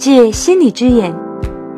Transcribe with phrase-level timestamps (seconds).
[0.00, 1.14] 借心理之眼，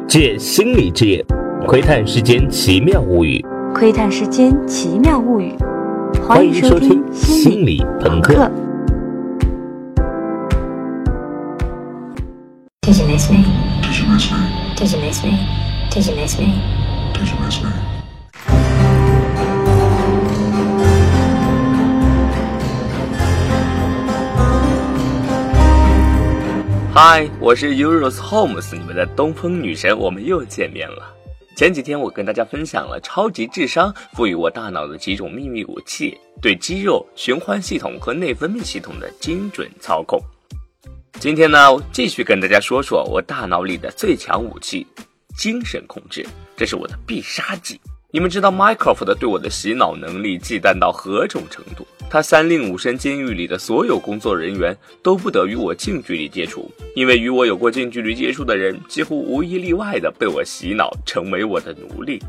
[0.06, 1.26] 借心理之眼，
[1.66, 3.44] 窥探世间奇妙物语。
[3.74, 5.52] 窥探世间奇妙物语。
[6.24, 8.48] 欢迎收听心理朋克。
[12.82, 13.38] Did you miss me?
[13.82, 14.38] Did you miss me?
[14.76, 15.32] Did you miss me?
[15.90, 18.01] Did you miss me?
[26.94, 31.10] 嗨，我是 Euros Holmes，你们的东风女神，我们又见面了。
[31.56, 40.20] 前几天我跟大家分享了超级智商赋予我大脑的几种秘密武器，对肌肉、循环系统和内分泌系统的精准操控。
[41.18, 41.58] 今天呢，
[41.92, 44.86] 继续跟大家说说我大脑里的最强武器——
[45.34, 46.26] 精神控制，
[46.58, 47.80] 这是我的必杀技。
[48.10, 51.86] 你们知道 Mycroft 对我的洗脑能力忌惮到何种程度？
[52.12, 62.22] 他三令五申监狱里的所有工作人员都不得与我近距离接触，因为与我有过近距离接触的人几乎无一例外的被我洗脑成为我的奴隶。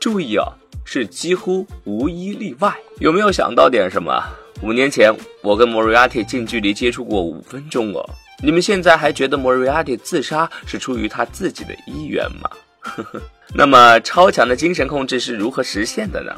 [0.00, 0.48] 注意啊，
[0.86, 2.74] 是几乎无一例外。
[2.98, 4.24] 有没有想到点什么？
[4.62, 8.02] 五年前我跟莫瑞亚蒂近距离接触过五分钟哦。
[8.42, 12.48] 你们现在还觉得莫瑞亚蒂自杀是出于他自己的意愿吗？
[12.80, 13.20] 呵呵。
[13.52, 16.32] 那么，超强的精神控制是如何实现的呢？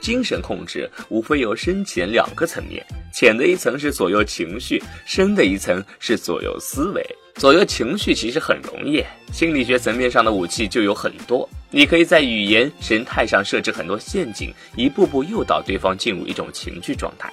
[0.00, 7.04] 精神控制无非有深浅两个层面，浅的一层是左右情绪，深的一层是左右思维。
[7.34, 11.48] 左右情绪其实很容易，心理学层面上的武器就有很多。
[11.70, 17.32] 你可以在语言、神态上设置很多陷阱，一步步诱导对方进入一种情绪状态。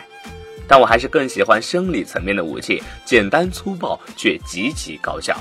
[0.67, 5.36] 但我还是更喜欢生理层面的武器，简单粗暴却极其高效。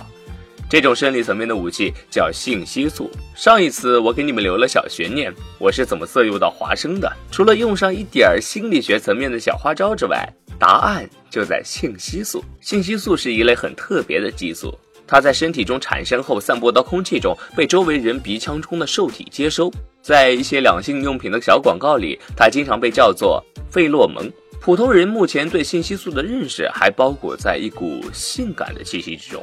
[0.75, 3.09] 这种生理层面的武器叫性激素。
[3.37, 7.09] 上一次我给你们留了小悬念，我是怎么色诱到华生的？
[7.31, 12.45] 除了用上一点儿心理学层面的小花招之外，答案就在性激素。
[12.61, 19.73] 性激素是一类很特别的激素，它在身体中产生后散播到空气中，被周围人鼻腔中的受体接收。
[20.03, 24.29] 在一些两性用品的小广告里，它经常被叫做费洛蒙。
[24.61, 29.41] 普通人目前对性激素的认识还包裹在一股性感的气息之中。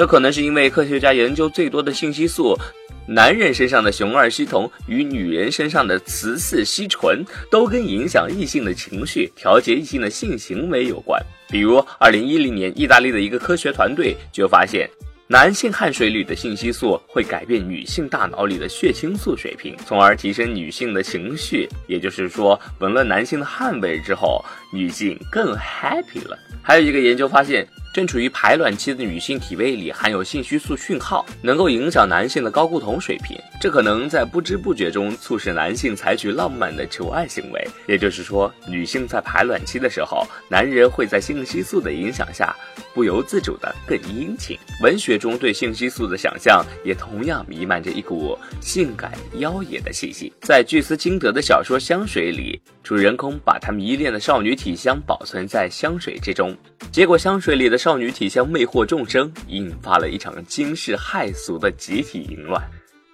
[0.00, 2.58] 这可能是因为科学家研究最多的信息素，
[3.06, 11.22] 男人身上的雄二烯酮与女人身上的雌四烯醇都跟影响异性的情绪、调节异性的性行为有关。
[11.50, 14.88] 比如，二零一零年，意大利的一个科学团队就发现，
[15.26, 21.68] 男性汗水里的信息素会改变女性大脑里的血清素水平，从而提升女性的情绪。
[21.86, 26.38] 也就是说，闻了男性的汗味之后，女性更 happy 了。
[26.62, 27.68] 还有一个研究发现。
[27.92, 37.66] 正处于排卵期的女性体位里含有性激素讯号，能够影响男性的睾固酮水平，这可能在不知不觉中促使男性采取浪漫的求爱行为。
[37.88, 42.54] 也就是说，女性在排卵期的时候，男人会在性激素的影响下，
[42.94, 44.56] 不由自主的更殷勤。
[44.84, 50.32] 文学中对性激素的想象也同样弥漫着一股性感妖冶的气息。
[50.42, 56.56] 在巨斯金德的小说《香水》里，主人公把他迷恋的少女体香保存在香水之中，
[56.92, 57.79] 结果香水里的。
[57.80, 62.62] 少女体香魅惑众生，引发了一场惊世骇俗的集体淫乱。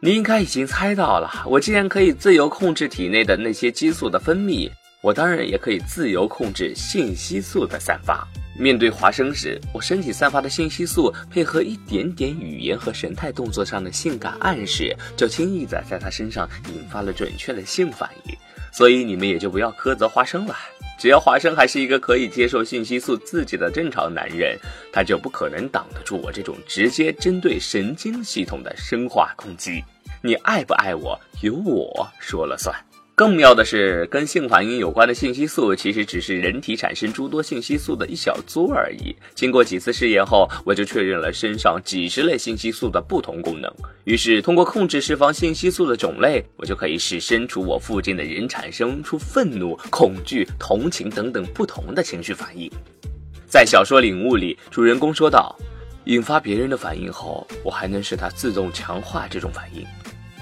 [0.03, 4.69] 你应该已经猜到了，我既然可以自由控制体内的那些激素的分泌，
[5.05, 8.27] 我当然也可以自由控制信息素的散发。
[8.59, 18.35] 面对华生时，我身体散发的信息素配合一点点语言和神态动作上的性感暗示，就轻易的在他身上引发了准确的性反应。
[18.73, 20.57] 所以你们也就不要苛责华生了。
[20.99, 24.59] 只要华生还是一个可以接受信息素刺激的正常男人，
[24.93, 29.85] 他就不可能挡得住我这种直接针对神经系统的生化攻击。
[30.23, 32.75] 你爱不爱我，由我说了算。
[33.17, 39.17] 更妙的是，跟性反应有关的信息素其实只是人体产生诸多信息素的一小撮而已。
[39.35, 43.73] 经过几次试验后，我就确认了身上几十类信息素的不同功能。
[44.05, 52.71] 于是，通过控制释放信息素的种类，我就可以使身处我附近的人产生出愤怒、恐惧、同情等等不同的情绪反应。
[53.47, 55.57] 在小说《领悟》里，主人公说道
[56.05, 59.87] ：“引发别人的反应后，我还能使它自动强化这种反应。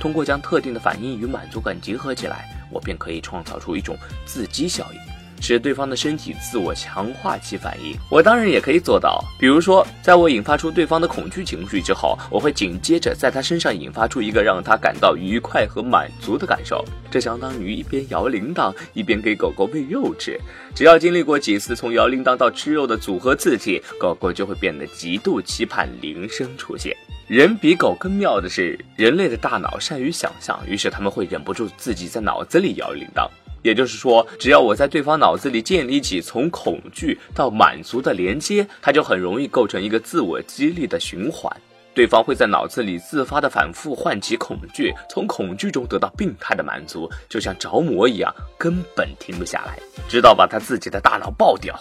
[0.00, 5.00] 通过将特定的反应与满足感结合起来。”我便可以创造出一种自激效应，
[5.40, 7.96] 使对方的身体自我强化其反应。
[8.10, 16.84] 我当然也可以做到，比如说，在我引发出对方的恐惧情绪之后，我会紧接着在他身上引发出一个让他感到愉快和满足的感受。
[17.10, 20.38] 这相当于一边摇铃铛一边给狗狗喂肉吃。
[20.74, 26.96] 只要经历过几次从摇铃铛到吃肉的组合刺激，狗狗就会变得极度期盼铃声出现。
[27.26, 33.26] 人比狗更妙的是，人类的大脑善于想象，于是他们会忍不住自己在脑子里摇铃铛。
[33.64, 41.50] 也就是说，只要我在对方脑子里建立起从恐惧到满足的连接，它就很容易构成一个自我激励的循环。
[41.94, 49.78] 对方会在脑子里自发的反复唤起恐惧，从恐惧中得到病态的满足，就像着魔一样，根本停不下来，
[50.08, 51.74] 直到把他自己的大脑爆掉。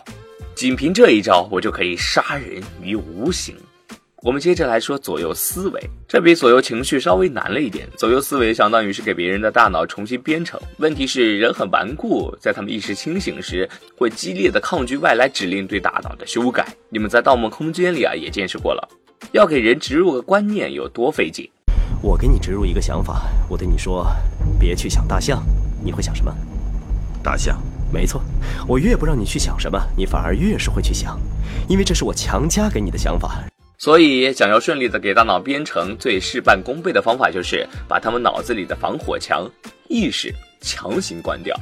[0.55, 3.57] 仅凭这一招，我就可以杀人于无形。
[4.23, 7.85] 我们接着来说左右思维，这比左右情绪稍微难了一点。
[7.97, 16.65] 左右思维相当于是给别人的大脑重新编程，问题是人很顽固，在他们意识清醒时，会激烈的抗拒外来指令对大脑的修改。
[16.87, 18.87] 你们在《盗梦空间》里啊也见识过了，
[19.33, 21.49] 要给人植入个观念有多费劲。
[22.01, 24.07] 我给你植入一个想法，我对你说，
[24.57, 25.43] 别去想大象，
[25.83, 26.33] 你会想什么？
[27.21, 27.61] 大象。
[27.91, 28.23] 没错，
[28.67, 31.19] 我越不让你去想什么，你反而越是会去想，
[31.67, 33.43] 因为这是我强加给你的想法。
[33.83, 39.45] 所以，想要顺利的给大脑编程，最事半功倍的方法就是把他们脑子里的防火墙
[39.89, 41.53] 意识强行关掉。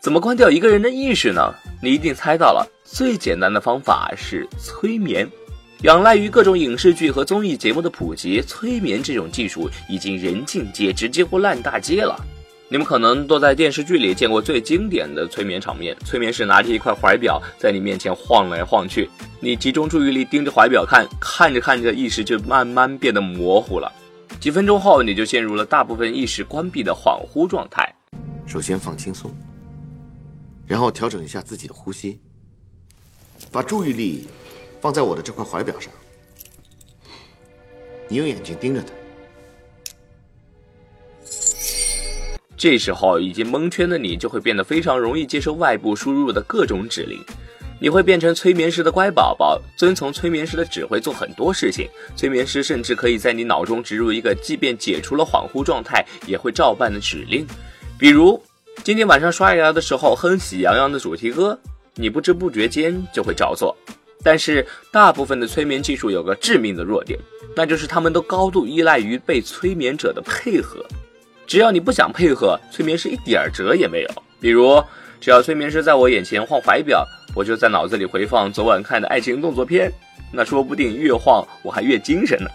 [0.00, 1.52] 怎么关掉一个人的意识呢？
[1.82, 5.28] 你一定猜到了，最简单的方法是催眠。
[5.82, 12.18] 仰赖于各种影视剧和综艺节目的普及，催眠这种技术已经人尽皆知，几乎烂大街了。
[12.70, 19.08] 你们可能都在电视剧里见过最经典的催眠场面：催眠师拿着一块怀表在你面前晃来晃去，
[19.40, 23.90] 你集中注意力盯着怀表看，看着看着意识就慢慢变得模糊了。
[24.38, 27.90] 几分钟后，你就陷入了大部分意识关闭的恍惚状态。
[28.46, 29.34] 首先放轻松，
[30.66, 32.20] 然后调整一下自己的呼吸，
[33.50, 34.28] 把注意力
[34.78, 35.90] 放在我的这块怀表上，
[38.08, 38.92] 你用眼睛盯着它。
[42.58, 47.24] 这时候已经蒙圈的你就会变得非常容易接受外部输入的各种指令，
[47.80, 51.88] 你会变成催眠师的乖宝宝，遵从催眠师的指挥做很多事情。
[52.16, 57.46] 催眠师甚至可以在你脑中植入一个，即便解除了恍惚状态也会照办的指令，
[57.96, 58.42] 比如
[58.82, 61.56] 今天晚上刷牙的时候哼《喜羊羊》的主题歌，
[61.94, 63.76] 你不知不觉间就会照做。
[64.24, 67.16] 但是大部分的催眠技术有个致命的弱点，
[67.54, 70.84] 那就是他们都高度依赖于被催眠者的配合。
[71.48, 74.10] 只要你不想配合，催眠师一点辙也没有。
[74.38, 74.84] 比如，
[75.18, 79.90] 只要催眠师在我眼前晃怀表，我就在脑子里回放昨晚看的爱情动作片，
[80.30, 82.50] 那说不定越晃我还越精神呢。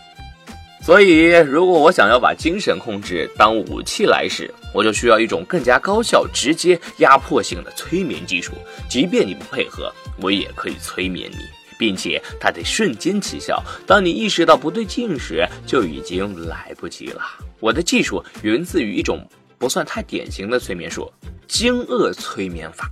[0.80, 8.52] 所以，如果我想要把精神控制当武器来使，我就需要一种更加高效、直接、压迫性的催眠技术。
[8.88, 9.92] 即便你不配合，
[10.22, 11.38] 我也可以催眠你，
[11.80, 13.60] 并且它得瞬间起效。
[13.88, 17.24] 当你意识到不对劲时，就已经来不及了。
[17.64, 19.26] 我的技术源自于一种
[19.58, 21.10] 不算太典型的催眠术——
[21.48, 22.92] 惊愕催眠法。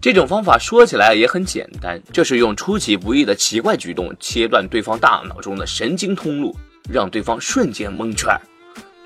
[0.00, 6.56] 这种方法说起来也很简单，就是用出其不意的奇怪举动切断对方大脑中的神经通路，
[6.90, 8.34] 让对方瞬间蒙圈。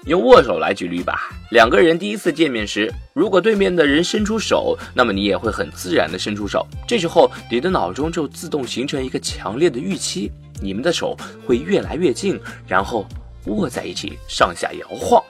[0.06, 6.64] 用握手来举例吧，两个人第一次见面时，如果对面的人伸出手，那么你也会很自然的伸出手。
[6.86, 10.30] 这时候，你的脑中就自动形成一个强烈的预期，
[10.62, 12.38] 你们的手会越来越近，
[12.68, 13.04] 然后。
[13.46, 15.22] 握在一起，上下摇晃，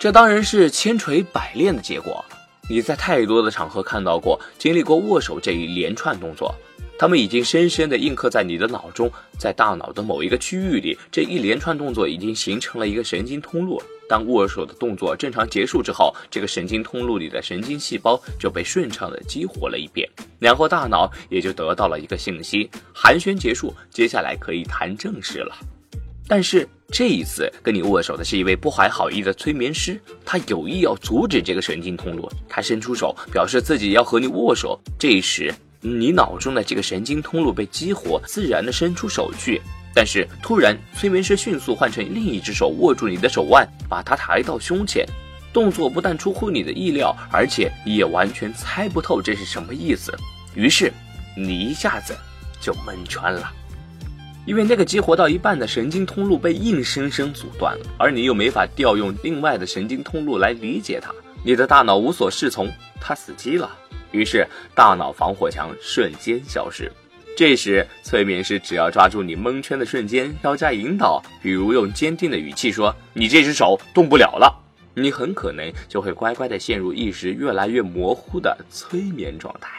[0.00, 2.24] 这当然是千锤百炼的结果。
[2.68, 6.54] 你在太多的场合看到过，经历过握手这一连串动作，
[6.98, 13.82] 他们已经深深的印刻在你的脑中，在大脑的某一个区域里，这一连串动作已经形成了一个神经通路。
[14.08, 20.08] 当握手的动作正常结束之后，这个神经通路里的神经细胞就被顺畅的激活了一遍，
[20.38, 25.54] 然后大脑也就得到了一个信息：寒暄结束，接下来可以谈正事了。
[26.30, 32.30] 但是这一次跟你握手的是一位不怀好意的催眠师，他有意要阻止这个神经通路。
[32.48, 34.80] 他伸出手，表示自己要和你握手。
[34.96, 39.60] 这时，你脑中的这个神经通路被激活，自然的伸出手去。
[39.92, 45.04] 但是突然，催眠师迅速换成另一只手握住你的手腕，把它抬到胸前。
[45.52, 50.16] 动作不但出乎你的意料，而且也完全猜不透这是什么意思。
[50.54, 50.92] 于是，
[51.36, 52.16] 你一下子
[52.60, 53.50] 就蒙圈了。
[54.46, 61.10] 因为那个激活到一半的神经通路被硬生生阻断了，而你又没法调用另外的神经通路来理解它，
[61.44, 62.70] 你的大脑无所适从，
[63.00, 63.70] 它死机了。
[64.12, 66.90] 于是大脑防火墙瞬间消失。
[67.36, 74.52] 这时催眠师只要抓住你蒙圈的瞬间，稍加引导，比如用坚定的语气说：“你这只手动不了了。”
[74.92, 79.70] 你很可能就会乖乖的陷入意识越来越模糊的催眠状态。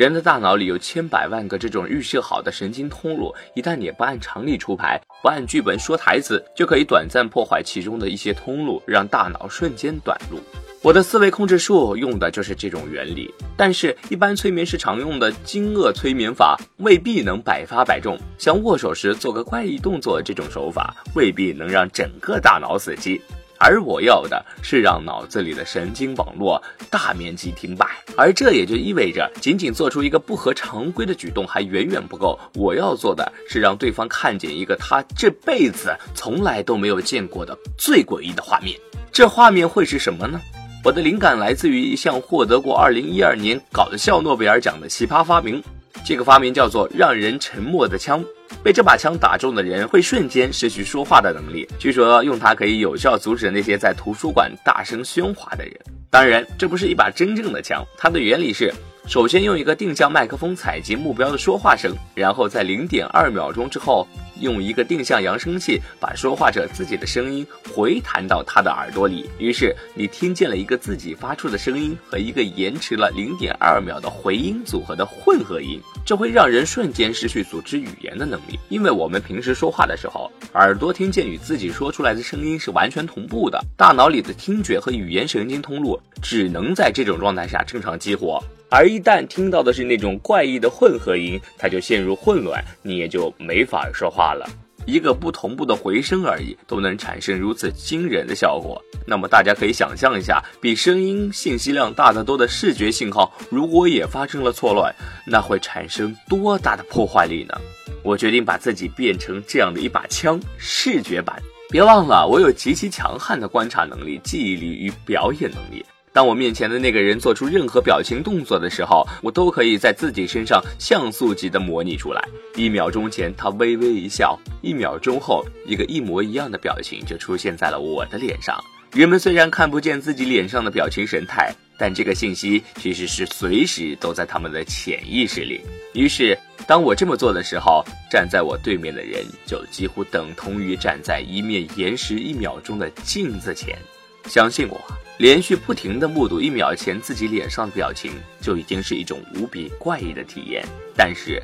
[0.00, 10.40] 人的大脑里有千百万个这种预设好的神经通路，一旦你不按常理出牌，不按剧本说台词，就可以短暂破坏其中的一些通路，让大脑瞬间短路。
[10.80, 18.18] 我的思维控制术用的就是这种原理，但是，一般催眠师常用的惊愕催眠法未必能百发百中。
[18.38, 23.20] 像握手时做个怪异动作这种手法，未必能让整个大脑死机。
[23.60, 27.86] 而我要的是让脑子里的神经网络大面积停摆，
[28.16, 32.40] 而这也就意味着，仅仅做出一个不合常规的举动还远远不够。
[32.54, 38.80] 我要做的是让对方看见一个他这辈子从来都没有见过的最诡异的画面。
[39.12, 40.40] 这画面会是什么呢？
[40.82, 45.62] 我的灵感来自于一项获得过2012年搞笑诺贝尔奖的奇葩发明，
[46.04, 48.24] 这个发明叫做“让人沉默的枪”。
[48.64, 55.74] 被这把枪打中的人会瞬间失去说话的能力，据说用它可以有效阻止那些在图书馆大声喧哗的人。
[56.10, 58.74] 当然，这不是一把真正的枪，它的原理是：
[59.06, 64.06] 首先用一个定向麦克风采集目标的说话声，然后在零点二秒钟之后。
[64.40, 78.58] 用一个定向扬声器把说话者自己的声音回弹到他的耳朵里，于是你听见了一个自己发出的声音和一个延迟了零点二秒的回音组合的混合音，这会让人瞬间失去组织语言的能力。
[78.70, 88.42] 因为我们平时说话的时候，耳朵听见与自己说出来的声音是完全同步的，大脑里的听觉和语言神经通路只能在这种状态下正常激活。
[88.70, 94.48] 而一旦听到的是那种怪异的混合音，它就陷入混乱，你也就没法说话了。
[94.86, 98.80] 一个不同步的回声而已，都能产生如此惊人的效果。
[99.06, 104.94] 那么大家可以想象一下，比声音信息量大得多的视觉信号，如果也发生了错乱，
[105.26, 107.54] 那会产生多大的破坏力呢？
[108.02, 111.40] 我决定把自己变成这样的一把枪，视觉版。
[111.68, 115.84] 别忘了，我有极其强悍的观察能力、记忆力与表演能力。
[116.12, 122.20] 当我面前的那个人做出任何表情动作的时候，我都可以在自己身上像素级的模拟出来。
[122.56, 128.58] 一秒钟前，他微微一笑；一秒钟后，一个一模一样的表情就出现在了我的脸上。
[128.92, 135.60] 人们虽然看不见自己脸上的表情神态，但这个信息其实是随时都在他们的潜意识里。
[135.94, 136.36] 于是，
[136.66, 143.78] 当我这么做的时候，站在我对面的人就几乎等同于站在一面延时一秒钟的镜子前。
[144.24, 144.80] 相信我。
[145.20, 150.64] 连续不停地目睹一秒前自己脸上的表情，就已经是一种无比怪异的体验。
[150.96, 151.42] 但是，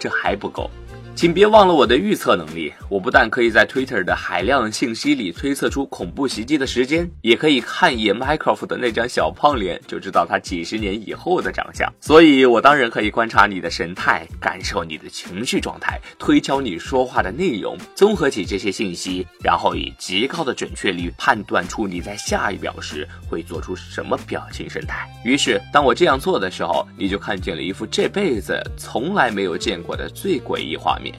[0.00, 0.68] 这还不够。
[1.14, 2.72] 请别忘了我的预测能力。
[2.88, 11.90] 我不但可以在 Twitter 的海量信息里推测出恐怖袭击的时间，也可以看一眼 Minecraft 的那张小胖脸，就知道他几十年以后的长相。
[12.00, 25.08] 所以，我当然可以观察你的神态，感受你的情绪状态，推敲你说话的内容，综合起这些信息，然后以极高的准确率判断出你在下一秒时会做出什么表情神态。
[25.24, 31.14] 于是，当我这样做的时候，你就看见了一幅这辈子从来没有见过的最诡异画面面。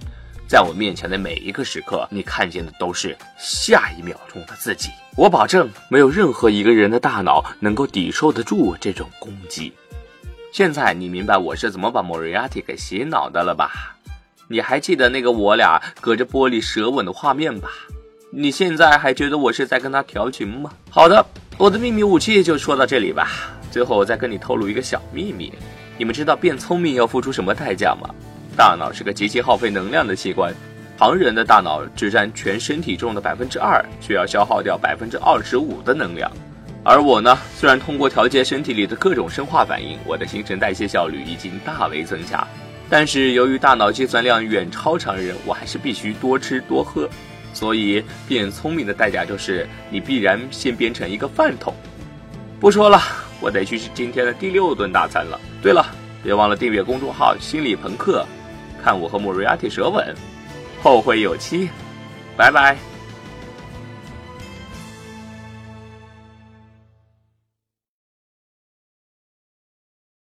[0.48, 4.90] 在我面前的每一个时刻，你看见的都是下一秒钟的自己。
[5.16, 9.74] 我保证，没有任何一个人的大脑能够抵受得住这种攻击。
[10.52, 13.96] 现在你明白我是怎么把莫瑞亚蒂给洗脑的了吧？
[14.48, 17.70] 你还记得那个我俩隔着玻璃舌吻的画面吧？
[18.30, 20.72] 你现在还觉得我是在跟他调情吗？
[20.90, 21.26] 好的，
[21.58, 23.30] 我的秘密武器就说到这里吧。
[23.72, 25.52] 最后，我再跟你透露一个小秘密：
[25.98, 28.14] 你们知道变聪明要付出什么代价吗？
[28.56, 30.54] 大脑是个极其耗费能量的器官，
[30.98, 36.32] 常人的大脑只占全身体重的百分之二，却要消耗掉百分之二十五的能量。
[36.84, 42.46] 而我呢，虽然通过调节身体里的各种生化反应，我的新陈代谢效率已经大为增加，
[42.90, 47.10] 但是由于大脑计算量远超常人，我还是必须多吃多喝。
[47.54, 51.74] 所以变聪明的代价就是你必然先变成一个饭桶。
[52.60, 53.00] 不说了，
[53.40, 55.40] 我得去吃今天的第六顿大餐了。
[55.62, 55.86] 对了，
[56.24, 58.26] 别忘了订阅公众号“心理朋克”。
[58.84, 60.14] 看我和莫瑞亚蒂舌吻，
[60.82, 61.70] 后会有期，
[62.36, 62.93] 拜拜。